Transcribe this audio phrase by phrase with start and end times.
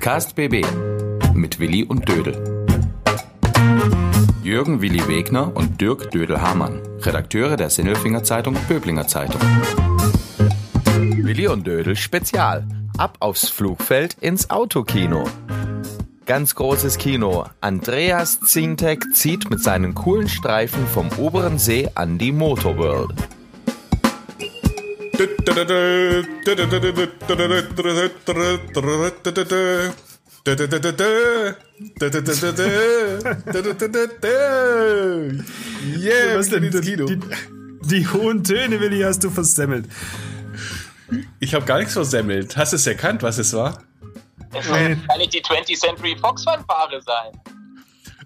[0.00, 0.64] Podcast BB
[1.34, 2.64] mit Willi und Dödel.
[4.42, 9.42] Jürgen Willi Wegner und Dirk Dödel-Hamann, Redakteure der Sinnelfinger Zeitung Böblinger Zeitung.
[10.96, 12.66] Willi und Dödel Spezial.
[12.96, 15.24] Ab aufs Flugfeld ins Autokino.
[16.24, 17.44] Ganz großes Kino.
[17.60, 23.12] Andreas Zintek zieht mit seinen coolen Streifen vom oberen See an die Motorworld.
[35.98, 37.04] Yeah, Was denn ins Kino.
[37.04, 37.20] Die,
[37.82, 39.84] die hohen Töne, Willi, hast du versemmelt.
[41.38, 42.56] Ich habe gar nichts versemmelt.
[42.56, 43.82] Hast du es erkannt, was es war?
[44.54, 47.59] Es soll wahrscheinlich die 20th Century Fox Fanfare sein.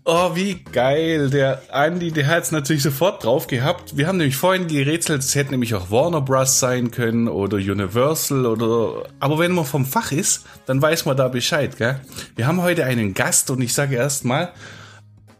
[0.07, 1.31] Oh, wie geil.
[1.31, 3.97] Der Andy, der hat es natürlich sofort drauf gehabt.
[3.97, 6.61] Wir haben nämlich vorhin gerätselt, es hätte nämlich auch Warner Bros.
[6.61, 9.05] sein können oder Universal oder.
[9.19, 12.01] Aber wenn man vom Fach ist, dann weiß man da Bescheid, gell?
[12.37, 14.53] Wir haben heute einen Gast und ich sage erstmal.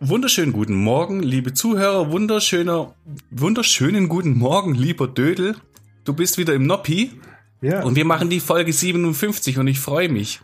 [0.01, 2.11] Wunderschönen guten Morgen, liebe Zuhörer.
[2.11, 2.95] Wunderschöner,
[3.31, 5.57] wunderschönen guten Morgen, lieber Dödel.
[6.05, 7.13] Du bist wieder im Noppi.
[7.61, 7.83] Ja.
[7.83, 10.41] Und wir machen die Folge 57 und ich freue mich.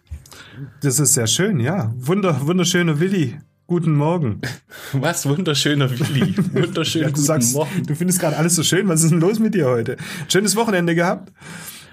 [0.82, 1.94] Das ist sehr schön, ja.
[1.96, 3.38] Wunder, wunderschöner Willi.
[3.70, 4.40] Guten Morgen.
[4.94, 6.34] Was wunderschöner Willi.
[6.54, 7.86] Wunderschönen ja, guten sagst, Morgen.
[7.86, 8.88] Du findest gerade alles so schön.
[8.88, 9.96] Was ist denn los mit dir heute?
[10.26, 11.32] Schönes Wochenende gehabt?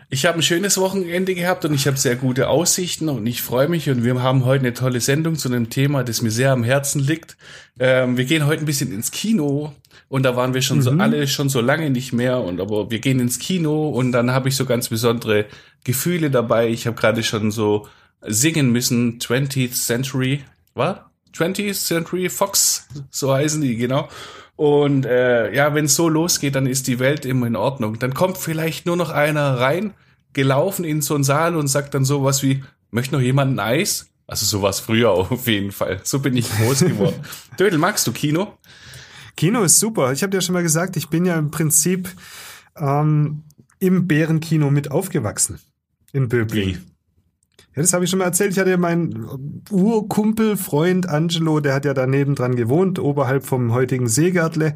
[0.10, 3.68] Ich habe ein schönes Wochenende gehabt und ich habe sehr gute Aussichten und ich freue
[3.68, 6.64] mich und wir haben heute eine tolle Sendung zu einem Thema, das mir sehr am
[6.64, 7.38] Herzen liegt.
[7.78, 9.76] Ähm, wir gehen heute ein bisschen ins Kino
[10.10, 10.82] und da waren wir schon mhm.
[10.82, 14.32] so alle schon so lange nicht mehr und aber wir gehen ins Kino und dann
[14.32, 15.46] habe ich so ganz besondere
[15.84, 16.70] Gefühle dabei.
[16.70, 17.88] Ich habe gerade schon so
[18.26, 20.42] singen müssen 20th Century,
[20.74, 21.07] was?
[21.38, 24.10] 20th Century Fox, so heißen die, genau.
[24.56, 28.00] Und äh, ja, wenn es so losgeht, dann ist die Welt immer in Ordnung.
[28.00, 29.94] Dann kommt vielleicht nur noch einer rein,
[30.34, 34.10] gelaufen in so einen Saal und sagt dann sowas wie, möchte noch jemand ein Eis?
[34.26, 36.02] Also sowas früher auf jeden Fall.
[36.04, 37.24] So bin ich groß geworden.
[37.60, 38.58] Dödel, magst du Kino?
[39.36, 40.12] Kino ist super.
[40.12, 42.10] Ich habe dir schon mal gesagt, ich bin ja im Prinzip
[42.76, 43.44] ähm,
[43.80, 45.60] im Bärenkino mit aufgewachsen.
[46.14, 46.80] In Böbli.
[47.78, 48.54] Ja, das habe ich schon mal erzählt.
[48.54, 53.72] Ich hatte ja meinen Urkumpel, Freund Angelo, der hat ja daneben dran gewohnt, oberhalb vom
[53.72, 54.74] heutigen Seegärtle.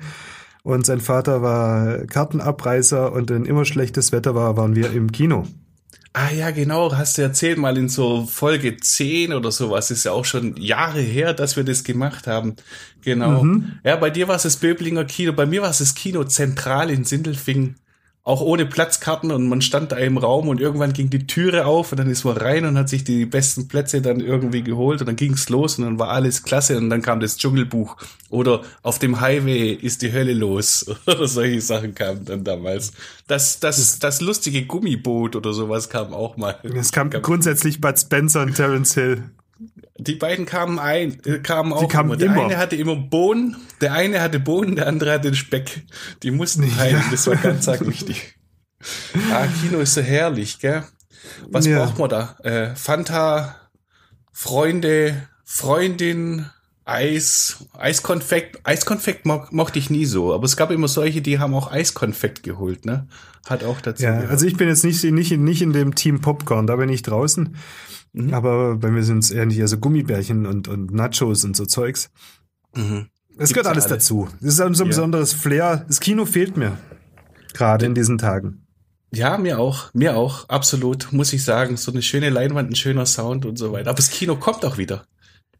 [0.61, 5.47] Und sein Vater war Kartenabreißer und wenn immer schlechtes Wetter war, waren wir im Kino.
[6.13, 10.11] Ah ja, genau, hast du erzählt, mal in so Folge 10 oder sowas, ist ja
[10.11, 12.55] auch schon Jahre her, dass wir das gemacht haben.
[13.01, 13.43] Genau.
[13.43, 13.79] Mhm.
[13.83, 16.91] Ja, bei dir war es das Böblinger Kino, bei mir war es das Kino zentral
[16.91, 17.77] in Sindelfingen
[18.23, 21.91] auch ohne Platzkarten und man stand da im Raum und irgendwann ging die Türe auf
[21.91, 25.07] und dann ist man rein und hat sich die besten Plätze dann irgendwie geholt und
[25.07, 27.97] dann ging's los und dann war alles klasse und dann kam das Dschungelbuch
[28.29, 32.93] oder auf dem Highway ist die Hölle los oder solche Sachen kamen dann damals.
[33.25, 36.59] Das, das, das lustige Gummiboot oder sowas kam auch mal.
[36.75, 39.23] Es kam, kam grundsätzlich Bud Spencer und Terence Hill.
[39.97, 42.17] Die beiden kamen ein, äh, kamen auch die kamen immer.
[42.17, 42.45] Der immer.
[42.45, 45.83] eine hatte immer Bohnen, der eine hatte Bohnen, der andere hatte den Speck.
[46.23, 47.11] Die mussten teilen, ja.
[47.11, 48.35] das war ganz arg wichtig.
[49.31, 50.83] Ah, Kino ist so herrlich, gell?
[51.51, 51.85] Was ja.
[51.85, 52.35] braucht man da?
[52.41, 53.55] Äh, Fanta,
[54.31, 56.49] Freunde, Freundin,
[56.91, 58.59] Eis, Eiskonfekt.
[58.63, 62.43] Eiskonfekt mo mochte ich nie so, aber es gab immer solche, die haben auch Eiskonfekt
[62.43, 63.07] geholt, ne?
[63.47, 64.03] Hat auch dazu.
[64.03, 64.31] Ja, gehört.
[64.31, 67.55] also ich bin jetzt nicht, nicht, nicht in dem Team Popcorn, da bin ich draußen.
[68.13, 68.33] Mhm.
[68.33, 71.65] Aber bei mir sind es eher nicht eher so Gummibärchen und, und Nachos und so
[71.65, 72.11] Zeugs.
[72.75, 73.07] Mhm.
[73.37, 74.27] Es gehört alles, alles dazu.
[74.41, 74.83] Das ist so ein ja.
[74.83, 75.85] besonderes Flair.
[75.87, 76.77] Das Kino fehlt mir.
[77.53, 78.65] Gerade in diesen Tagen.
[79.13, 81.75] Ja, mir auch, mir auch, absolut, muss ich sagen.
[81.77, 83.89] So eine schöne Leinwand, ein schöner Sound und so weiter.
[83.89, 85.05] Aber das Kino kommt auch wieder.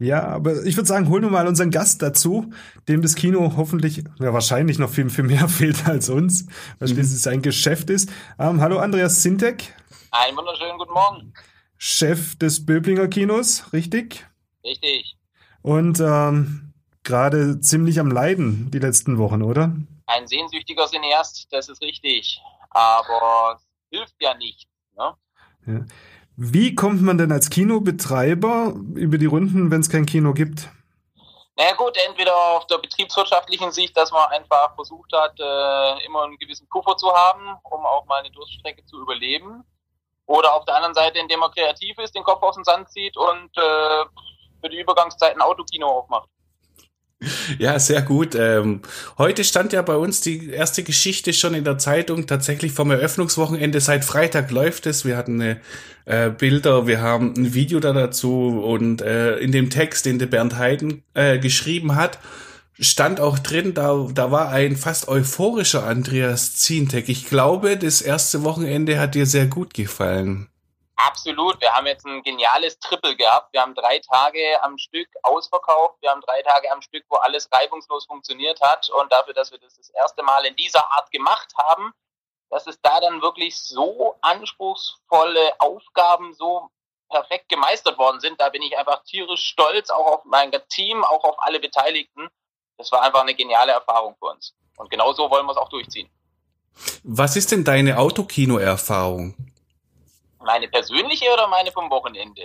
[0.01, 2.51] Ja, aber ich würde sagen, holen wir mal unseren Gast dazu,
[2.88, 6.47] dem das Kino hoffentlich, ja wahrscheinlich noch viel, viel mehr fehlt als uns,
[6.79, 6.94] weil mhm.
[6.94, 8.09] schließlich sein Geschäft ist.
[8.39, 9.75] Ähm, hallo Andreas Sintek.
[10.09, 11.34] Einen wunderschönen guten Morgen.
[11.78, 14.25] Chef des Böblinger Kinos, richtig?
[14.63, 15.17] Richtig.
[15.62, 16.73] Und ähm,
[17.03, 19.75] gerade ziemlich am Leiden die letzten Wochen, oder?
[20.07, 22.41] Ein sehnsüchtiger Cineast, das ist richtig.
[22.72, 24.68] Aber es hilft ja nicht.
[24.97, 25.13] Ne?
[25.68, 25.85] Ja.
[26.44, 30.69] Wie kommt man denn als Kinobetreiber über die Runden, wenn es kein Kino gibt?
[31.56, 36.24] Na naja, gut, entweder auf der betriebswirtschaftlichen Sicht, dass man einfach versucht hat, äh, immer
[36.24, 39.63] einen gewissen Puffer zu haben, um auch mal eine Durststrecke zu überleben.
[40.25, 43.15] Oder auf der anderen Seite, indem man kreativ ist, den Kopf aus dem Sand zieht
[43.15, 44.06] und äh,
[44.63, 46.27] für die Übergangszeit ein Autokino aufmacht.
[47.59, 48.35] Ja, sehr gut.
[48.35, 48.81] Ähm,
[49.18, 53.79] heute stand ja bei uns die erste Geschichte schon in der Zeitung, tatsächlich vom Eröffnungswochenende.
[53.79, 55.06] Seit Freitag läuft es.
[55.06, 55.62] Wir hatten eine,
[56.06, 60.25] äh, Bilder, wir haben ein Video da dazu und äh, in dem Text, den der
[60.25, 62.19] Bernd Heiden äh, geschrieben hat,
[62.79, 67.07] stand auch drin, da, da war ein fast euphorischer Andreas Zientek.
[67.09, 70.47] Ich glaube, das erste Wochenende hat dir sehr gut gefallen.
[71.07, 71.59] Absolut.
[71.62, 73.53] Wir haben jetzt ein geniales Triple gehabt.
[73.53, 75.95] Wir haben drei Tage am Stück ausverkauft.
[76.01, 78.89] Wir haben drei Tage am Stück, wo alles reibungslos funktioniert hat.
[78.89, 81.92] Und dafür, dass wir das das erste Mal in dieser Art gemacht haben,
[82.51, 86.69] dass es da dann wirklich so anspruchsvolle Aufgaben so
[87.09, 91.24] perfekt gemeistert worden sind, da bin ich einfach tierisch stolz, auch auf mein Team, auch
[91.24, 92.27] auf alle Beteiligten.
[92.77, 94.53] Das war einfach eine geniale Erfahrung für uns.
[94.77, 96.09] Und genau so wollen wir es auch durchziehen.
[97.03, 99.50] Was ist denn deine Autokino-Erfahrung?
[100.43, 102.41] Meine persönliche oder meine vom Wochenende?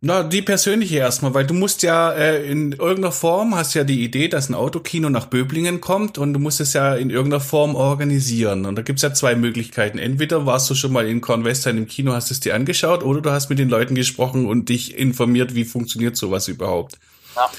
[0.00, 4.04] Na, die persönliche erstmal, weil du musst ja äh, in irgendeiner Form, hast ja die
[4.04, 7.74] Idee, dass ein Autokino nach Böblingen kommt und du musst es ja in irgendeiner Form
[7.74, 8.64] organisieren.
[8.64, 9.98] Und da gibt's ja zwei Möglichkeiten.
[9.98, 13.32] Entweder warst du schon mal in Kornwestern im Kino, hast es dir angeschaut, oder du
[13.32, 16.96] hast mit den Leuten gesprochen und dich informiert, wie funktioniert sowas überhaupt.
[17.34, 17.50] Ja.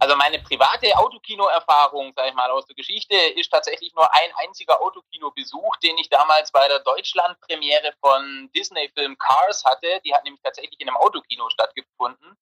[0.00, 4.80] Also meine private Autokino-Erfahrung, sag ich mal, aus der Geschichte ist tatsächlich nur ein einziger
[4.80, 10.00] Autokino-Besuch, den ich damals bei der Deutschland-Premiere von Disney-Film Cars hatte.
[10.04, 12.36] Die hat nämlich tatsächlich in einem Autokino stattgefunden.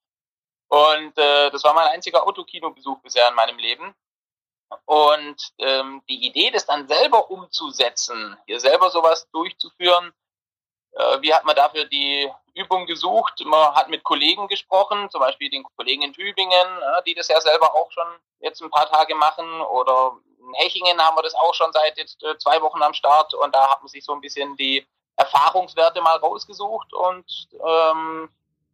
[0.68, 3.94] Und äh, das war mein einziger Autokino-Besuch bisher in meinem Leben.
[4.84, 10.12] Und ähm, die Idee, das dann selber umzusetzen, hier selber sowas durchzuführen,
[11.20, 13.42] wie hat man dafür die Übung gesucht?
[13.44, 16.66] Man hat mit Kollegen gesprochen, zum Beispiel den Kollegen in Tübingen,
[17.06, 18.06] die das ja selber auch schon
[18.40, 19.60] jetzt ein paar Tage machen.
[19.60, 23.34] Oder in Hechingen haben wir das auch schon seit jetzt äh, zwei Wochen am Start.
[23.34, 28.28] Und da hat man sich so ein bisschen die Erfahrungswerte mal rausgesucht und ähm,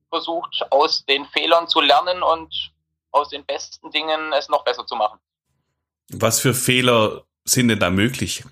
[0.09, 2.73] versucht, aus den Fehlern zu lernen und
[3.13, 5.19] aus den besten Dingen es noch besser zu machen.
[6.09, 8.45] Was für Fehler sind denn da möglich?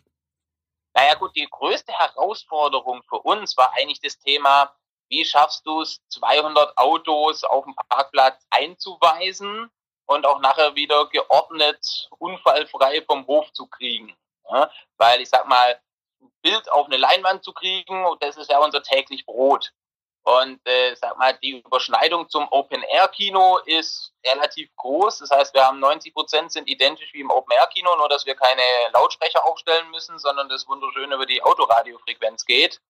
[1.01, 4.71] Naja gut, die größte Herausforderung für uns war eigentlich das Thema,
[5.09, 9.71] wie schaffst du es, 200 Autos auf dem Parkplatz einzuweisen
[10.05, 14.15] und auch nachher wieder geordnet, unfallfrei vom Hof zu kriegen.
[14.51, 14.71] Ja?
[14.99, 15.81] Weil ich sag mal,
[16.21, 19.73] ein Bild auf eine Leinwand zu kriegen, das ist ja unser täglich Brot.
[20.23, 25.19] Und äh, sag mal, die Überschneidung zum Open-Air-Kino ist relativ groß.
[25.19, 28.63] Das heißt, wir haben 90 Prozent sind identisch wie im Open-Air-Kino, nur dass wir keine
[28.93, 32.81] Lautsprecher aufstellen müssen, sondern das wunderschön über die Autoradiofrequenz geht.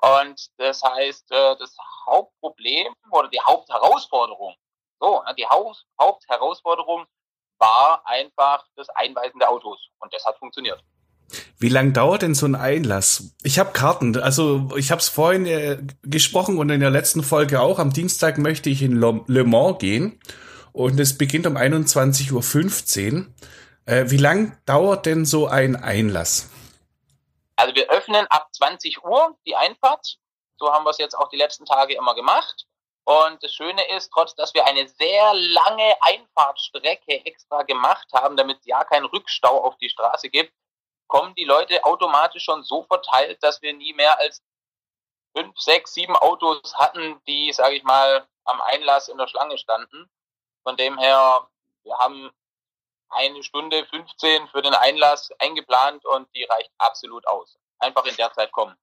[0.00, 1.76] Und das heißt, äh, das
[2.06, 4.54] Hauptproblem oder die Hauptherausforderung,
[5.00, 7.06] so, ne, die Hauptherausforderung
[7.58, 9.88] war einfach das Einweisen der Autos.
[9.98, 10.82] Und das hat funktioniert.
[11.58, 13.34] Wie lang dauert denn so ein Einlass?
[13.42, 17.60] Ich habe Karten, also ich habe es vorhin äh, gesprochen und in der letzten Folge
[17.60, 17.78] auch.
[17.78, 20.20] Am Dienstag möchte ich in Le Mans gehen
[20.72, 23.26] und es beginnt um 21.15 Uhr.
[23.84, 26.50] Äh, wie lang dauert denn so ein Einlass?
[27.56, 30.18] Also wir öffnen ab 20 Uhr die Einfahrt.
[30.58, 32.66] So haben wir es jetzt auch die letzten Tage immer gemacht.
[33.04, 38.58] Und das Schöne ist, trotz dass wir eine sehr lange Einfahrtstrecke extra gemacht haben, damit
[38.60, 40.52] es ja keinen Rückstau auf die Straße gibt,
[41.08, 44.42] kommen die Leute automatisch schon so verteilt, dass wir nie mehr als
[45.36, 50.08] fünf, sechs, sieben Autos hatten, die, sage ich mal, am Einlass in der Schlange standen.
[50.62, 51.48] Von dem her,
[51.82, 52.30] wir haben
[53.10, 57.56] eine Stunde 15 für den Einlass eingeplant und die reicht absolut aus.
[57.78, 58.76] Einfach in der Zeit kommen.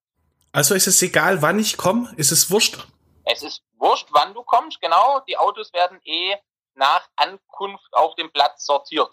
[0.52, 2.14] Also ist es egal, wann ich komme?
[2.18, 2.88] Ist es wurscht?
[3.26, 5.20] Es ist wurscht, wann du kommst, genau.
[5.28, 6.36] Die Autos werden eh
[6.76, 9.12] nach Ankunft auf dem Platz sortiert.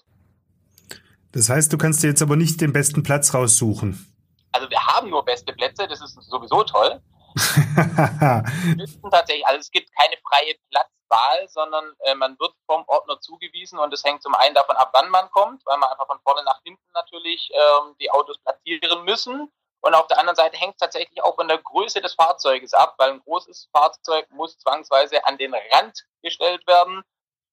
[1.33, 4.09] Das heißt, du kannst dir jetzt aber nicht den besten Platz raussuchen.
[4.53, 7.01] Also wir haben nur beste Plätze, das ist sowieso toll.
[9.11, 13.93] tatsächlich, also es gibt keine freie Platzwahl, sondern äh, man wird vom Ordner zugewiesen und
[13.95, 16.61] es hängt zum einen davon ab, wann man kommt, weil man einfach von vorne nach
[16.65, 19.51] hinten natürlich ähm, die Autos platzieren müssen.
[19.81, 22.95] Und auf der anderen Seite hängt es tatsächlich auch von der Größe des Fahrzeuges ab,
[22.99, 27.03] weil ein großes Fahrzeug muss zwangsweise an den Rand gestellt werden,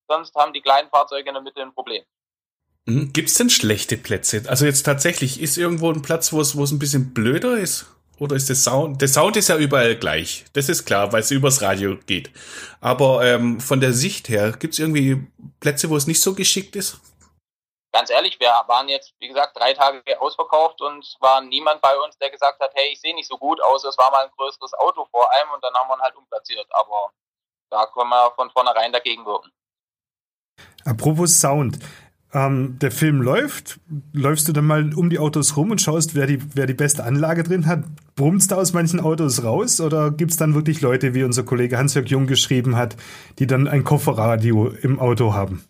[0.07, 2.03] sonst haben die kleinen Fahrzeuge in der Mitte ein Problem.
[2.89, 4.41] Hm, Gibt es denn schlechte Plätze?
[4.47, 7.85] Also jetzt tatsächlich, ist irgendwo ein Platz, wo es, wo es ein bisschen blöder ist?
[8.17, 8.99] Oder ist der Sound?
[8.99, 10.43] Der Sound ist ja überall gleich.
[10.53, 12.31] Das ist klar, weil es übers Radio geht.
[12.81, 15.25] Aber ähm, von der Sicht her, gibt es irgendwie
[15.59, 16.99] Plätze, wo es nicht so geschickt ist?
[17.93, 21.95] Ganz ehrlich, wir waren jetzt, wie gesagt, drei Tage ausverkauft und es war niemand bei
[21.95, 24.31] uns, der gesagt hat, hey, ich sehe nicht so gut aus, es war mal ein
[24.35, 26.67] größeres Auto vor einem und dann haben wir ihn halt umplatziert.
[26.71, 27.11] Aber
[27.69, 29.51] da können wir von vornherein dagegen wirken.
[30.85, 31.77] Apropos Sound,
[32.33, 33.79] ähm, der Film läuft,
[34.13, 37.03] läufst du dann mal um die Autos rum und schaust, wer die, wer die beste
[37.03, 37.79] Anlage drin hat?
[38.15, 42.07] Brummt's da aus manchen Autos raus oder gibt's dann wirklich Leute, wie unser Kollege Hans-Jörg
[42.07, 42.95] Jung geschrieben hat,
[43.39, 45.67] die dann ein Kofferradio im Auto haben?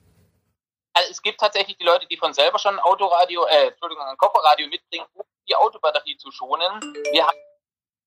[0.94, 4.18] Also es gibt tatsächlich die Leute, die von selber schon ein Autoradio, äh, Entschuldigung, ein
[4.18, 6.82] Kofferradio mitbringen, um die Autobatterie zu schonen.
[7.14, 7.38] Wir haben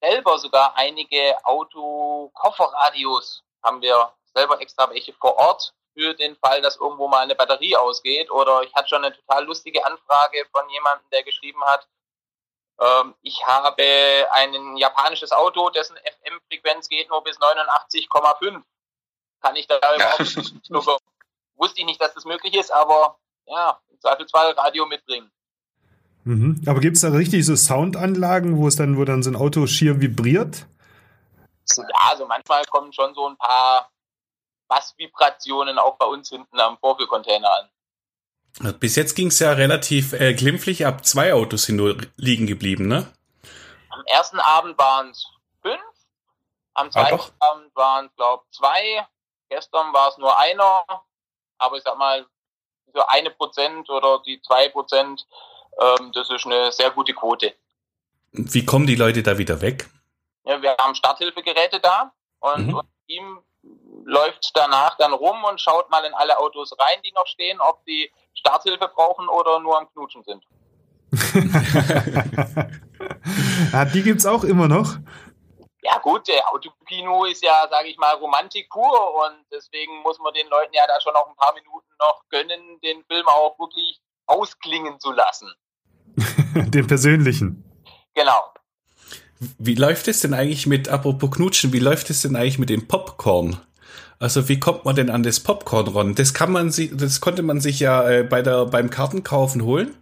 [0.02, 6.76] selber sogar einige Auto-Kofferradios, haben wir selber extra welche vor Ort für den Fall, dass
[6.76, 8.30] irgendwo mal eine Batterie ausgeht.
[8.30, 11.87] Oder ich hatte schon eine total lustige Anfrage von jemandem, der geschrieben hat,
[12.80, 18.62] Ähm, ich habe ein japanisches Auto, dessen FM-Frequenz geht nur bis 89,5.
[19.40, 20.99] Kann ich da überhaupt nur,
[21.56, 25.30] wusste ich nicht, dass das möglich ist, aber ja, im Zweifelsfall Radio mitbringen.
[26.25, 26.62] Mhm.
[26.66, 29.66] Aber gibt es da richtig so Soundanlagen, wo es dann, wo dann so ein Auto
[29.66, 30.66] schier vibriert?
[31.76, 33.90] Ja, also manchmal kommen schon so ein paar
[34.73, 38.75] Bassvibrationen auch bei uns hinten am Vorführcontainer an.
[38.81, 41.05] Bis jetzt ging es ja relativ äh, glimpflich ab.
[41.05, 43.12] Zwei Autos sind nur liegen geblieben, ne?
[43.91, 45.26] Am ersten Abend waren es
[45.61, 45.83] fünf,
[46.73, 49.07] am zweiten ah, Abend waren es, glaube ich, zwei.
[49.50, 50.85] Gestern war es nur einer,
[51.59, 52.25] aber ich sag mal,
[52.95, 55.26] so eine Prozent oder die zwei Prozent,
[55.81, 57.55] ähm, das ist eine sehr gute Quote.
[58.33, 59.91] Wie kommen die Leute da wieder weg?
[60.45, 62.75] Ja, wir haben Starthilfegeräte da und, mhm.
[62.76, 63.43] und Team
[64.04, 67.85] läuft danach dann rum und schaut mal in alle Autos rein, die noch stehen, ob
[67.85, 70.44] die Starthilfe brauchen oder nur am Knutschen sind.
[73.73, 74.97] ah, die gibt's auch immer noch.
[75.82, 80.32] Ja gut, der Autokino ist ja, sage ich mal, Romantik pur und deswegen muss man
[80.32, 84.00] den Leuten ja da schon noch ein paar Minuten noch gönnen, den Film auch wirklich
[84.26, 85.52] ausklingen zu lassen.
[86.54, 87.64] den persönlichen.
[88.14, 88.52] Genau.
[89.59, 92.87] Wie läuft es denn eigentlich mit, apropos Knutschen, wie läuft es denn eigentlich mit dem
[92.87, 93.61] Popcorn?
[94.23, 96.14] Also wie kommt man denn an das Popcorn ran?
[96.14, 99.97] Das kann man sich, das konnte man sich ja äh, bei der, beim Kartenkaufen holen.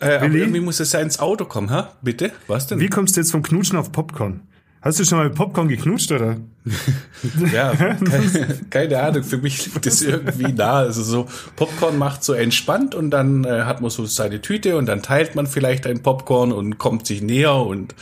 [0.00, 1.92] Äh, aber irgendwie muss es ja ins Auto kommen, ha?
[2.02, 2.32] Bitte?
[2.48, 2.80] Was denn?
[2.80, 4.40] Wie kommst du jetzt vom Knutschen auf Popcorn?
[4.82, 6.38] Hast du schon mal Popcorn geknutscht, oder?
[7.52, 9.22] ja, keine, keine, Ahnung.
[9.22, 10.78] Für mich liegt das irgendwie nah.
[10.78, 14.86] Also so, Popcorn macht so entspannt und dann äh, hat man so seine Tüte und
[14.86, 17.94] dann teilt man vielleicht ein Popcorn und kommt sich näher und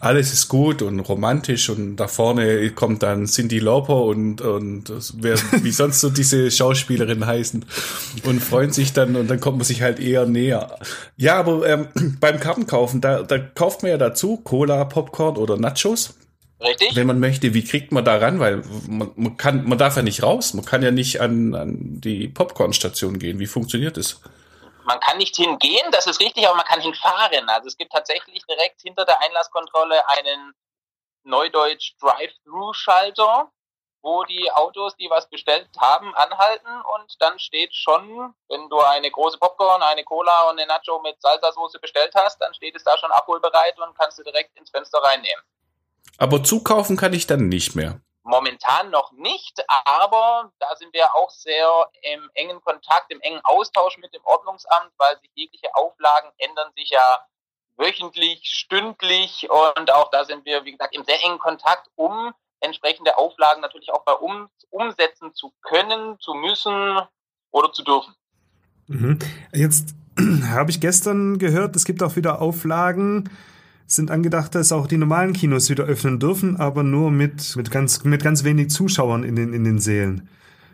[0.00, 5.36] alles ist gut und romantisch und da vorne kommt dann Cindy Lauper und, und wer,
[5.62, 7.64] wie sonst so diese Schauspielerin heißen
[8.24, 10.78] und freuen sich dann und dann kommt man sich halt eher näher.
[11.16, 11.88] Ja, aber ähm,
[12.20, 16.14] beim Kartenkaufen, da, da kauft man ja dazu Cola, Popcorn oder Nachos.
[16.62, 16.94] Richtig.
[16.94, 18.38] Wenn man möchte, wie kriegt man da ran?
[18.38, 20.54] Weil man, man kann, man darf ja nicht raus.
[20.54, 23.38] Man kann ja nicht an, an die Popcorn-Station gehen.
[23.38, 24.20] Wie funktioniert das?
[24.84, 27.48] Man kann nicht hingehen, das ist richtig, aber man kann hinfahren.
[27.48, 30.54] Also es gibt tatsächlich direkt hinter der Einlasskontrolle einen
[31.24, 33.50] Neudeutsch Drive-Thru-Schalter,
[34.02, 39.10] wo die Autos, die was bestellt haben, anhalten und dann steht schon, wenn du eine
[39.10, 42.98] große Popcorn, eine Cola und eine Nacho mit Salsa-Soße bestellt hast, dann steht es da
[42.98, 45.44] schon abholbereit und kannst du direkt ins Fenster reinnehmen.
[46.18, 48.00] Aber zukaufen kann ich dann nicht mehr.
[48.24, 53.98] Momentan noch nicht, aber da sind wir auch sehr im engen Kontakt, im engen Austausch
[53.98, 57.18] mit dem Ordnungsamt, weil sich jegliche Auflagen ändern sich ja
[57.76, 63.18] wöchentlich, stündlich und auch da sind wir, wie gesagt, im sehr engen Kontakt, um entsprechende
[63.18, 67.00] Auflagen natürlich auch bei uns umsetzen zu können, zu müssen
[67.50, 68.14] oder zu dürfen.
[68.86, 69.18] Mhm.
[69.52, 69.94] Jetzt
[70.50, 73.30] habe ich gestern gehört, es gibt auch wieder Auflagen,
[73.94, 78.04] sind angedacht, dass auch die normalen Kinos wieder öffnen dürfen, aber nur mit, mit, ganz,
[78.04, 80.28] mit ganz wenig Zuschauern in den, in den Sälen.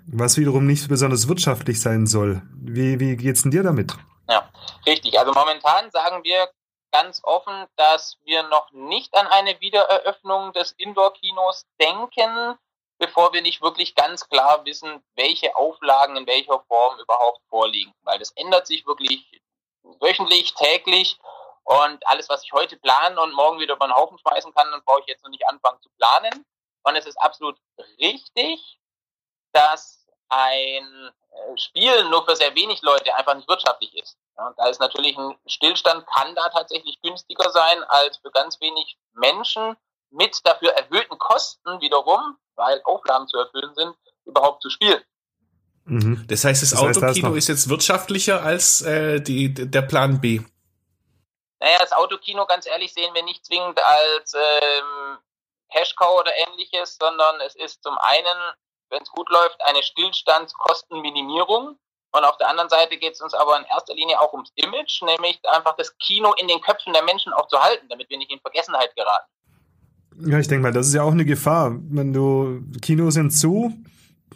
[0.07, 2.43] Was wiederum nicht besonders wirtschaftlich sein soll.
[2.55, 3.93] Wie, wie geht's denn dir damit?
[4.29, 4.49] Ja,
[4.87, 5.19] richtig.
[5.19, 6.49] Also momentan sagen wir
[6.93, 12.57] ganz offen, dass wir noch nicht an eine Wiedereröffnung des Indoor-Kinos denken,
[12.99, 17.93] bevor wir nicht wirklich ganz klar wissen, welche Auflagen in welcher Form überhaupt vorliegen.
[18.03, 19.27] Weil das ändert sich wirklich
[20.01, 21.19] wöchentlich, täglich
[21.69, 24.83] und alles, was ich heute planen und morgen wieder über den Haufen schmeißen kann, dann
[24.87, 26.47] brauche ich jetzt noch nicht anfangen zu planen.
[26.83, 27.59] Und es ist absolut
[28.01, 28.81] richtig,
[29.53, 34.17] dass ein äh, Spiel nur für sehr wenig Leute einfach nicht wirtschaftlich ist.
[34.39, 38.97] Ja, da ist natürlich ein Stillstand, kann da tatsächlich günstiger sein, als für ganz wenig
[39.13, 39.77] Menschen
[40.11, 43.95] mit dafür erhöhten Kosten wiederum, weil Auflagen zu erfüllen sind,
[44.25, 45.03] überhaupt zu spielen.
[45.85, 46.25] Mhm.
[46.29, 50.41] Das heißt, das, das heißt, Autokino ist jetzt wirtschaftlicher als äh, die, der Plan B.
[51.61, 55.19] Naja, das Autokino, ganz ehrlich, sehen wir nicht zwingend als ähm,
[55.73, 58.39] Cash-Cow oder ähnliches, sondern es ist zum einen,
[58.91, 61.79] wenn es gut läuft, eine Stillstandskostenminimierung.
[62.11, 65.03] Und auf der anderen Seite geht es uns aber in erster Linie auch ums Image,
[65.03, 68.33] nämlich einfach das Kino in den Köpfen der Menschen auch zu halten, damit wir nicht
[68.33, 69.31] in Vergessenheit geraten.
[70.27, 71.73] Ja, ich denke mal, das ist ja auch eine Gefahr.
[71.73, 73.75] Wenn du Kinos sind zu,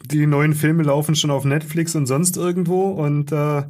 [0.05, 3.65] die neuen Filme laufen schon auf Netflix und sonst irgendwo und äh,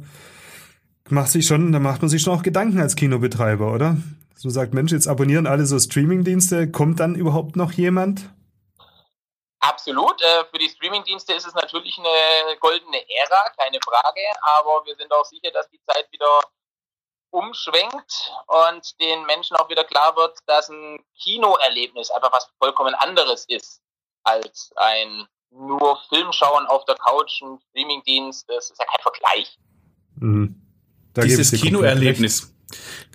[1.09, 3.97] macht sich schon, da macht man sich schon auch Gedanken als Kinobetreiber, oder?
[4.35, 8.29] So sagt, Mensch, jetzt abonnieren alle so Streamingdienste, kommt dann überhaupt noch jemand?
[9.59, 10.21] Absolut.
[10.21, 14.19] Äh, für die Streamingdienste ist es natürlich eine goldene Ära, keine Frage.
[14.41, 16.41] Aber wir sind auch sicher, dass die Zeit wieder
[17.29, 23.45] umschwenkt und den Menschen auch wieder klar wird, dass ein Kinoerlebnis einfach was vollkommen anderes
[23.45, 23.81] ist
[24.23, 28.49] als ein nur Filmschauen auf der Couch, ein Streamingdienst.
[28.49, 29.57] Das ist ja kein Vergleich.
[30.15, 30.62] Mhm.
[31.13, 32.53] Da Dieses Kinoerlebnis,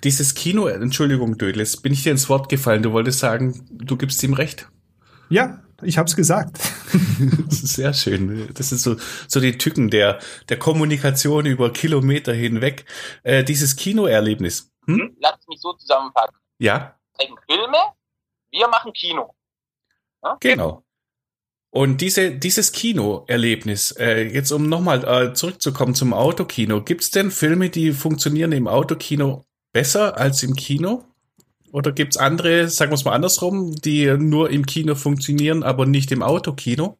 [0.03, 2.81] Dieses Kino, Entschuldigung, Dödel, jetzt bin ich dir ins Wort gefallen.
[2.81, 4.69] Du wolltest sagen, du gibst ihm recht.
[5.29, 6.57] Ja, ich hab's gesagt.
[7.47, 8.49] das ist sehr schön.
[8.53, 8.95] Das ist so,
[9.27, 12.85] so die Tücken der, der Kommunikation über Kilometer hinweg.
[13.23, 14.71] Äh, dieses Kinoerlebnis.
[14.85, 15.15] Hm?
[15.19, 16.35] Lass mich so zusammenfassen.
[16.57, 16.95] Ja.
[17.17, 17.77] Zeigen Filme,
[18.51, 19.35] wir machen Kino.
[20.23, 20.37] Ja?
[20.39, 20.83] Genau.
[21.71, 27.69] Und diese, dieses Kinoerlebnis, äh, jetzt um nochmal äh, zurückzukommen zum Autokino, gibt's denn Filme,
[27.69, 31.05] die funktionieren im Autokino besser als im Kino?
[31.71, 36.11] Oder gibt's andere, sagen wir es mal andersrum, die nur im Kino funktionieren, aber nicht
[36.11, 36.97] im Autokino?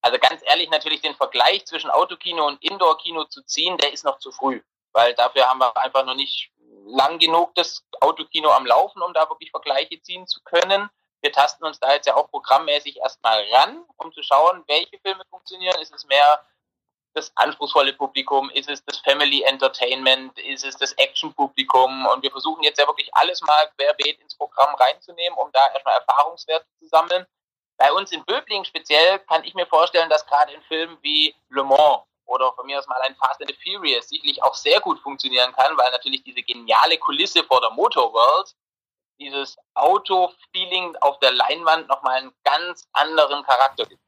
[0.00, 4.18] Also ganz ehrlich, natürlich den Vergleich zwischen Autokino und Indoor-Kino zu ziehen, der ist noch
[4.18, 4.62] zu früh.
[4.92, 6.50] Weil dafür haben wir einfach noch nicht
[6.86, 10.88] lang genug das Autokino am Laufen, um da wirklich Vergleiche ziehen zu können
[11.22, 15.22] wir tasten uns da jetzt ja auch programmmäßig erstmal ran, um zu schauen, welche Filme
[15.30, 15.80] funktionieren.
[15.80, 16.44] Ist es mehr
[17.14, 18.50] das anspruchsvolle Publikum?
[18.50, 20.38] Ist es das Family Entertainment?
[20.38, 22.06] Ist es das Action-Publikum?
[22.06, 25.96] Und wir versuchen jetzt ja wirklich alles mal querbeet ins Programm reinzunehmen, um da erstmal
[25.96, 27.26] Erfahrungswerte zu sammeln.
[27.78, 31.64] Bei uns in Böbling speziell kann ich mir vorstellen, dass gerade in Filmen wie Le
[31.64, 34.98] Mans oder von mir aus mal ein Fast and the Furious sicherlich auch sehr gut
[35.00, 38.54] funktionieren kann, weil natürlich diese geniale Kulisse vor der Motorworld
[39.18, 44.00] dieses Auto-Feeling auf der Leinwand nochmal einen ganz anderen Charakter gibt.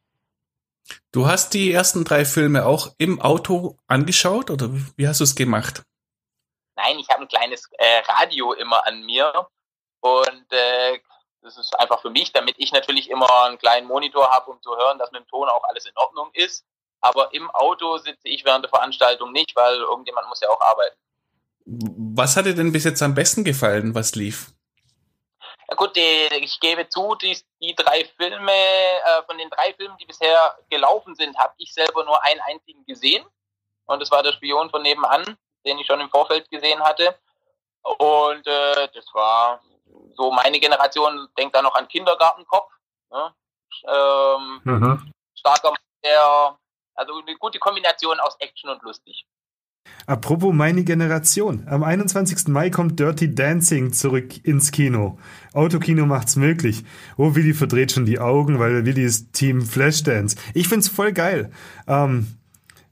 [1.13, 5.35] Du hast die ersten drei Filme auch im Auto angeschaut oder wie hast du es
[5.35, 5.83] gemacht?
[6.77, 9.49] Nein, ich habe ein kleines äh, Radio immer an mir
[10.01, 10.99] und äh,
[11.43, 14.77] das ist einfach für mich, damit ich natürlich immer einen kleinen Monitor habe, um zu
[14.77, 16.65] hören, dass mit dem Ton auch alles in Ordnung ist.
[17.01, 20.97] Aber im Auto sitze ich während der Veranstaltung nicht, weil irgendjemand muss ja auch arbeiten.
[21.65, 24.53] Was hat dir denn bis jetzt am besten gefallen, was lief?
[25.71, 29.97] Ja gut, die, ich gebe zu, die, die drei Filme, äh, von den drei Filmen,
[29.99, 33.25] die bisher gelaufen sind, habe ich selber nur einen einzigen gesehen.
[33.85, 37.19] Und das war der Spion von nebenan, den ich schon im Vorfeld gesehen hatte.
[37.83, 39.61] Und äh, das war
[40.15, 42.73] so meine Generation, denkt da noch an Kindergartenkopf.
[43.11, 43.35] Ne?
[43.87, 45.13] Ähm, mhm.
[45.35, 46.57] Starker, der,
[46.95, 49.27] also eine gute Kombination aus Action und lustig.
[50.07, 51.67] Apropos meine Generation.
[51.69, 52.49] Am 21.
[52.49, 55.19] Mai kommt Dirty Dancing zurück ins Kino.
[55.53, 56.85] Autokino macht's möglich.
[57.17, 60.37] Oh, Willi verdreht schon die Augen, weil Willi ist Team Flashdance.
[60.55, 61.51] Ich find's voll geil.
[61.87, 62.39] Ähm,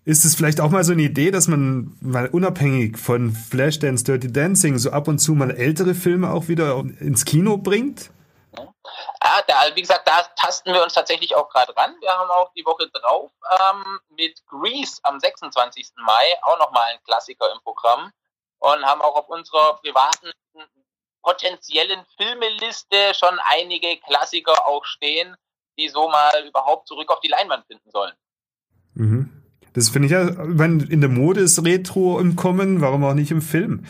[0.04, 4.32] ist es vielleicht auch mal so eine Idee, dass man mal unabhängig von Flashdance, Dirty
[4.32, 8.10] Dancing so ab und zu mal ältere Filme auch wieder ins Kino bringt?
[8.54, 11.96] Ja, da, wie gesagt, da tasten wir uns tatsächlich auch gerade ran.
[12.00, 15.94] Wir haben auch die Woche drauf ähm, mit Grease am 26.
[15.96, 18.12] Mai auch nochmal einen Klassiker im Programm
[18.58, 20.30] und haben auch auf unserer privaten
[21.26, 25.34] potenziellen Filmeliste schon einige Klassiker auch stehen,
[25.76, 28.12] die so mal überhaupt zurück auf die Leinwand finden sollen.
[28.94, 29.42] Mhm.
[29.72, 33.32] Das finde ich ja, wenn in der Mode ist Retro im Kommen, warum auch nicht
[33.32, 33.84] im Film?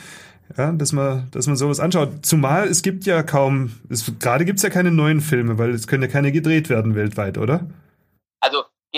[0.57, 2.25] Ja, dass man, dass man sowas anschaut.
[2.25, 3.81] Zumal es gibt ja kaum,
[4.19, 7.37] gerade gibt es ja keine neuen Filme, weil es können ja keine gedreht werden weltweit,
[7.37, 7.67] oder?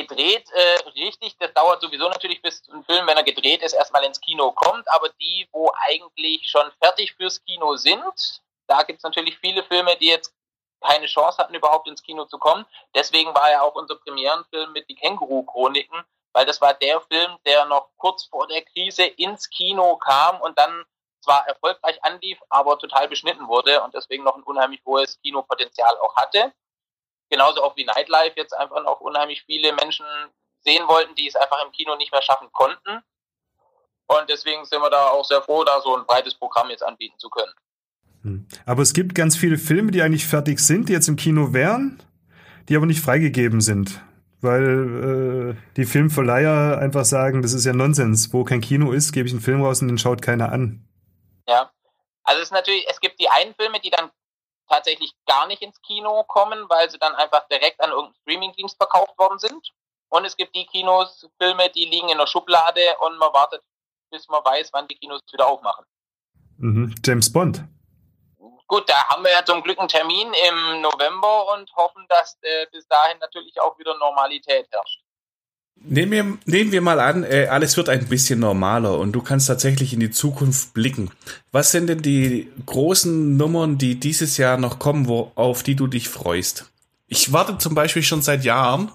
[0.00, 4.04] Gedreht, äh, richtig, das dauert sowieso natürlich, bis ein Film, wenn er gedreht ist, erstmal
[4.04, 9.02] ins Kino kommt, aber die, wo eigentlich schon fertig fürs Kino sind, da gibt es
[9.02, 10.34] natürlich viele Filme, die jetzt
[10.80, 12.64] keine Chance hatten, überhaupt ins Kino zu kommen.
[12.94, 17.64] Deswegen war ja auch unser Premierenfilm mit die Känguru-Chroniken, weil das war der Film, der
[17.64, 20.84] noch kurz vor der Krise ins Kino kam und dann
[21.20, 26.14] zwar erfolgreich anlief, aber total beschnitten wurde und deswegen noch ein unheimlich hohes Kinopotenzial auch
[26.16, 26.52] hatte.
[27.30, 30.06] Genauso auch wie Nightlife jetzt einfach noch unheimlich viele Menschen
[30.60, 33.02] sehen wollten, die es einfach im Kino nicht mehr schaffen konnten.
[34.06, 37.18] Und deswegen sind wir da auch sehr froh, da so ein breites Programm jetzt anbieten
[37.18, 37.52] zu können.
[38.22, 38.48] Hm.
[38.64, 42.02] Aber es gibt ganz viele Filme, die eigentlich fertig sind, die jetzt im Kino wären,
[42.68, 44.00] die aber nicht freigegeben sind.
[44.40, 48.32] Weil äh, die Filmverleiher einfach sagen, das ist ja Nonsens.
[48.32, 50.88] Wo kein Kino ist, gebe ich einen Film raus und den schaut keiner an.
[51.46, 51.70] Ja.
[52.22, 54.10] Also es ist natürlich, es gibt die einen Filme, die dann
[54.68, 59.18] tatsächlich gar nicht ins Kino kommen, weil sie dann einfach direkt an irgendeinen Streamingdienst verkauft
[59.18, 59.72] worden sind.
[60.10, 63.62] Und es gibt die Kinos, Filme, die liegen in der Schublade und man wartet,
[64.10, 65.84] bis man weiß, wann die Kinos wieder aufmachen.
[66.58, 66.94] Mhm.
[67.04, 67.62] James Bond.
[68.66, 72.66] Gut, da haben wir ja zum Glück einen Termin im November und hoffen, dass äh,
[72.70, 75.00] bis dahin natürlich auch wieder Normalität herrscht.
[75.84, 79.46] Nehmen wir, nehmen wir mal an, äh, alles wird ein bisschen normaler und du kannst
[79.46, 81.10] tatsächlich in die Zukunft blicken.
[81.52, 85.86] Was sind denn die großen Nummern, die dieses Jahr noch kommen, wo, auf die du
[85.86, 86.70] dich freust?
[87.06, 88.90] Ich warte zum Beispiel schon seit Jahren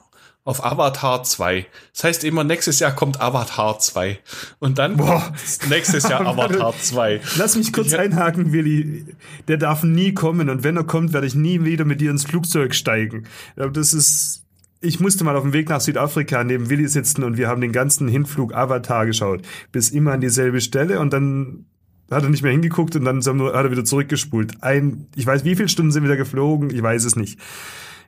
[0.46, 1.65] auf Avatar 2.
[1.93, 4.19] Das heißt immer, nächstes Jahr kommt Avatar 2.
[4.60, 5.34] Und dann Boah.
[5.69, 7.22] nächstes Jahr Avatar 2.
[7.38, 9.06] Lass mich kurz einhaken, Willi.
[9.48, 12.26] Der darf nie kommen und wenn er kommt, werde ich nie wieder mit dir ins
[12.26, 13.26] Flugzeug steigen.
[13.56, 14.42] Das ist
[14.84, 17.72] ich musste mal auf dem Weg nach Südafrika neben Willi sitzen und wir haben den
[17.72, 19.41] ganzen Hinflug Avatar geschaut.
[19.72, 21.65] Bis immer an dieselbe Stelle und dann
[22.10, 24.62] Da hat er nicht mehr hingeguckt und dann hat er wieder zurückgespult.
[24.62, 27.39] Ein, ich weiß, wie viele Stunden sind wieder geflogen, ich weiß es nicht.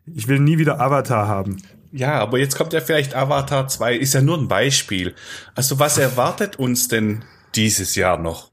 [0.05, 1.57] Ich will nie wieder Avatar haben.
[1.91, 5.15] Ja, aber jetzt kommt ja vielleicht Avatar 2, ist ja nur ein Beispiel.
[5.55, 7.23] Also was erwartet uns denn
[7.55, 8.51] dieses Jahr noch?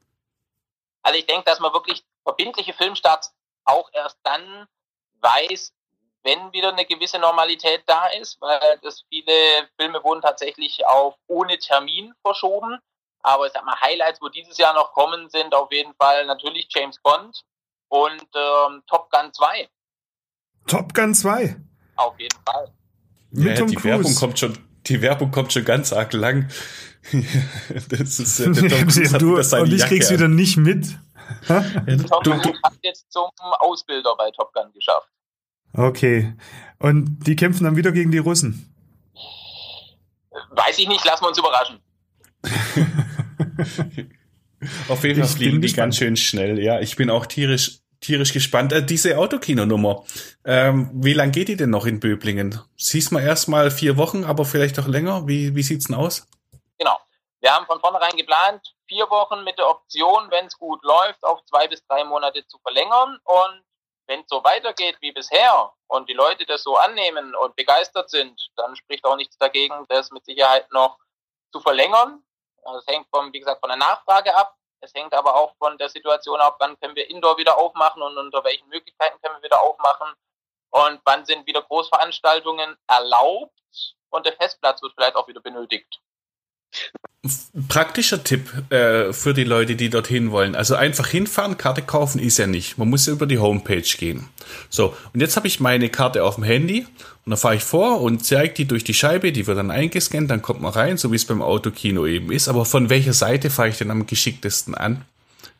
[1.03, 4.67] Also ich denke, dass man wirklich verbindliche Filmstarts auch erst dann
[5.21, 5.73] weiß,
[6.25, 9.33] wenn wieder eine gewisse Normalität da ist, weil das viele
[9.79, 12.79] Filme wurden tatsächlich auf ohne Termin verschoben.
[13.23, 16.69] Aber ich sag mal, Highlights, wo dieses Jahr noch kommen, sind auf jeden Fall natürlich
[16.71, 17.43] James Bond
[17.89, 19.69] und ähm, Top Gun 2.
[20.67, 21.57] Top Gun 2?
[21.97, 22.73] Auf jeden Fall.
[23.31, 23.85] Mit ja, die Cruise.
[23.85, 26.51] Werbung kommt schon, die Werbung kommt schon ganz arg lang.
[27.89, 30.87] das ist äh, der Tom Cruise du, hat und ich Jacke krieg's wieder nicht mit.
[31.47, 33.31] Tom Cruise hat jetzt zum
[33.61, 35.09] Ausbilder bei Top Gun geschafft.
[35.75, 36.35] Okay.
[36.79, 38.69] Und die kämpfen dann wieder gegen die Russen?
[40.51, 41.81] Weiß ich nicht, lassen wir uns überraschen.
[44.89, 46.59] Auf jeden Fall fliegen die ganz schön schnell.
[46.59, 48.73] Ja, ich bin auch tierisch, tierisch gespannt.
[48.73, 50.05] Äh, diese Autokinonummer,
[50.45, 52.61] ähm, wie lang geht die denn noch in Böblingen?
[52.77, 55.27] Siehst mal erstmal vier Wochen, aber vielleicht auch länger.
[55.27, 56.27] Wie, wie sieht's denn aus?
[56.79, 56.97] Genau.
[57.41, 61.45] Wir haben von vornherein geplant, vier Wochen mit der Option, wenn es gut läuft, auf
[61.47, 63.19] zwei bis drei Monate zu verlängern.
[63.25, 63.63] Und
[64.07, 68.51] wenn es so weitergeht wie bisher und die Leute das so annehmen und begeistert sind,
[68.57, 70.99] dann spricht auch nichts dagegen, das mit Sicherheit noch
[71.53, 72.25] zu verlängern.
[72.65, 74.57] Also es hängt vom, wie gesagt, von der Nachfrage ab.
[74.81, 78.19] Es hängt aber auch von der Situation ab, wann können wir Indoor wieder aufmachen und
[78.19, 80.12] unter welchen Möglichkeiten können wir wieder aufmachen
[80.71, 83.53] und wann sind wieder Großveranstaltungen erlaubt
[84.11, 86.01] und der Festplatz wird vielleicht auch wieder benötigt.
[87.69, 90.57] Praktischer Tipp äh, für die Leute, die dorthin wollen.
[90.57, 92.79] Also einfach hinfahren, Karte kaufen ist ja nicht.
[92.79, 94.29] Man muss ja über die Homepage gehen.
[94.69, 96.81] So, und jetzt habe ich meine Karte auf dem Handy
[97.25, 100.31] und dann fahre ich vor und zeige die durch die Scheibe, die wird dann eingescannt,
[100.31, 102.49] dann kommt man rein, so wie es beim Autokino eben ist.
[102.49, 105.05] Aber von welcher Seite fahre ich denn am geschicktesten an?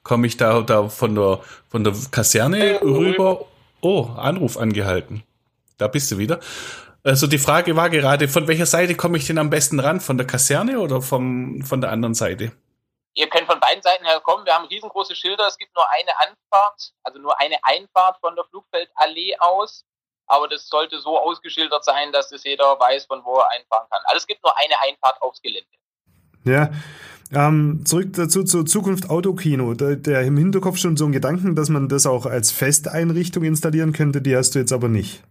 [0.03, 3.45] Komme ich da, da von der von der Kaserne rüber?
[3.81, 5.23] Oh, Anruf angehalten.
[5.79, 6.41] Da bist du wieder.
[7.05, 10.01] Also die Frage war gerade, von welcher Seite komme ich denn am besten ran?
[10.01, 12.53] Von der Kaserne oder vom, von der anderen Seite?
[13.15, 14.47] Ihr könnt von beiden Seiten her kommen.
[14.47, 15.47] Wir haben riesengroße Schilder.
[15.49, 19.85] Es gibt nur eine Anfahrt, also nur eine Einfahrt von der Flugfeldallee aus.
[20.27, 24.03] Aber das sollte so ausgeschildert sein, dass es jeder weiß, von wo er einfahren kann.
[24.05, 25.69] Also es gibt nur eine Einfahrt aufs Gelände.
[26.45, 26.71] Ja,
[27.35, 29.75] ähm, zurück dazu zur Zukunft Autokino.
[29.75, 33.93] Der, der im Hinterkopf schon so ein Gedanken, dass man das auch als Festeinrichtung installieren
[33.93, 35.23] könnte, die hast du jetzt aber nicht.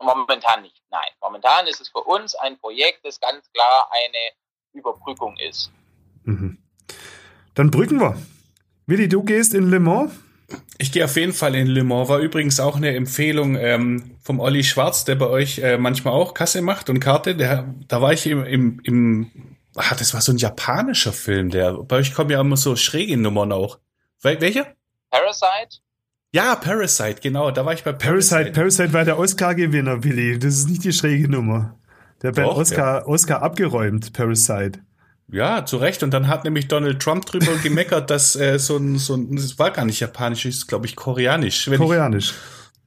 [0.00, 1.10] Momentan nicht, nein.
[1.20, 4.32] Momentan ist es für uns ein Projekt, das ganz klar eine
[4.72, 5.72] Überbrückung ist.
[6.24, 6.58] Mhm.
[7.54, 8.16] Dann brücken wir.
[8.86, 10.12] Willi, du gehst in Le Mans?
[10.78, 12.08] Ich gehe auf jeden Fall in Le Mans.
[12.08, 16.34] War übrigens auch eine Empfehlung ähm, vom Olli Schwarz, der bei euch äh, manchmal auch
[16.34, 17.34] Kasse macht und Karte.
[17.34, 21.50] Der, da war ich im, im, im ah, das war so ein japanischer Film.
[21.50, 23.78] Der bei euch kommen ja immer so schräge Nummern auch.
[24.20, 24.74] Wel welcher?
[25.10, 25.80] Parasite.
[26.34, 28.36] Ja, Parasite, genau, da war ich bei Parasite.
[28.36, 30.38] Parasite, Parasite war der Oscar-Gewinner, Willi.
[30.38, 31.76] Das ist nicht die schräge Nummer.
[32.22, 33.06] Der hat Doch, Oscar, ja.
[33.06, 34.80] Oscar abgeräumt, Parasite.
[35.30, 36.02] Ja, zu Recht.
[36.02, 39.58] Und dann hat nämlich Donald Trump drüber gemeckert, dass äh, so ein, so ein, das
[39.58, 41.70] war gar nicht japanisch, ist glaube ich koreanisch.
[41.76, 42.32] koreanisch.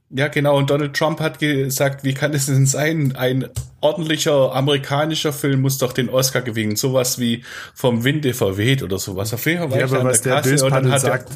[0.09, 0.57] Ich, ja, genau.
[0.57, 3.15] Und Donald Trump hat gesagt, wie kann es denn sein?
[3.15, 6.77] Ein ordentlicher amerikanischer Film muss doch den Oscar gewinnen.
[6.77, 7.43] Sowas wie
[7.75, 9.35] vom Winde verweht oder sowas.
[9.35, 11.29] Auf jeden Fall war ja, ich aber was der, der Kasse sagt,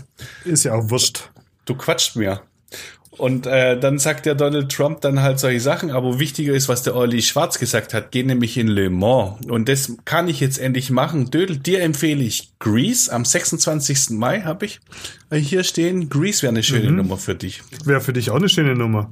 [0.45, 1.29] ist ja auch wurscht
[1.69, 2.41] du quatscht mir.
[3.19, 6.83] Und äh, dann sagt der Donald Trump dann halt solche Sachen, aber wichtiger ist, was
[6.83, 9.45] der Olli Schwarz gesagt hat, geh nämlich in Le Mans.
[9.47, 11.29] Und das kann ich jetzt endlich machen.
[11.29, 14.11] Dödel, dir empfehle ich Grease am 26.
[14.11, 14.79] Mai habe ich
[15.31, 16.07] hier stehen.
[16.07, 16.97] Grease wäre eine schöne mhm.
[16.97, 17.61] Nummer für dich.
[17.83, 19.11] Wäre für dich auch eine schöne Nummer.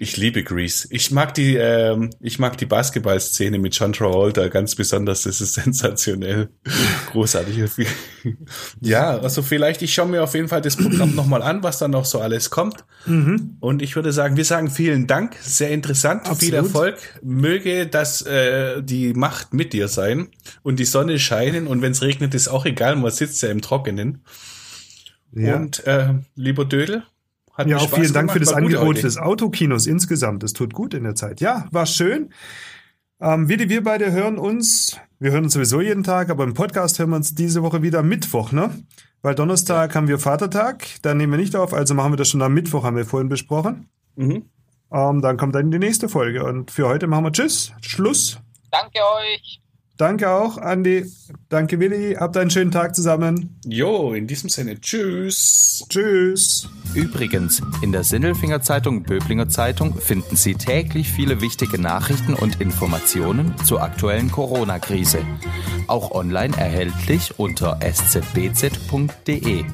[0.00, 0.86] Ich liebe Grease.
[0.90, 5.24] Ich mag die, ähm, ich mag die Basketballszene mit John Travolta ganz besonders.
[5.24, 6.50] Das ist sensationell,
[7.10, 7.88] großartig.
[8.80, 11.88] ja, also vielleicht ich schaue mir auf jeden Fall das Programm nochmal an, was da
[11.88, 12.84] noch so alles kommt.
[13.06, 13.56] Mhm.
[13.58, 16.40] Und ich würde sagen, wir sagen vielen Dank, sehr interessant, Absolut.
[16.42, 17.18] viel Erfolg.
[17.20, 20.28] Möge das äh, die Macht mit dir sein
[20.62, 23.62] und die Sonne scheinen und wenn es regnet, ist auch egal, man sitzt ja im
[23.62, 24.22] Trockenen.
[25.32, 25.56] Ja.
[25.56, 27.02] Und äh, lieber Dödel,
[27.58, 30.42] hat ja, auch vielen Dank für das Angebot des Autokinos insgesamt.
[30.44, 31.40] Das tut gut in der Zeit.
[31.40, 32.30] Ja, war schön.
[33.20, 37.00] Ähm, wir, wir beide hören uns, wir hören uns sowieso jeden Tag, aber im Podcast
[37.00, 38.70] hören wir uns diese Woche wieder am Mittwoch, ne?
[39.22, 39.96] Weil Donnerstag ja.
[39.96, 42.84] haben wir Vatertag, da nehmen wir nicht auf, also machen wir das schon am Mittwoch,
[42.84, 43.88] haben wir vorhin besprochen.
[44.14, 44.44] Mhm.
[44.92, 48.38] Ähm, dann kommt dann die nächste Folge und für heute machen wir Tschüss, Schluss.
[48.70, 49.60] Danke euch.
[49.98, 51.06] Danke auch, Andi.
[51.48, 52.14] Danke, Willi.
[52.14, 53.58] Habt einen schönen Tag zusammen.
[53.66, 54.80] Jo, in diesem Sinne.
[54.80, 55.84] Tschüss.
[55.88, 56.68] Tschüss.
[56.94, 63.56] Übrigens, in der Sinnelfinger Zeitung Böblinger Zeitung finden Sie täglich viele wichtige Nachrichten und Informationen
[63.64, 65.18] zur aktuellen Corona-Krise.
[65.88, 69.64] Auch online erhältlich unter szbz.de.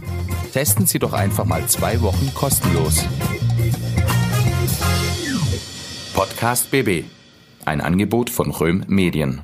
[0.54, 3.04] Testen Sie doch einfach mal zwei Wochen kostenlos.
[6.14, 7.04] Podcast BB.
[7.66, 9.42] Ein Angebot von Röhm Medien.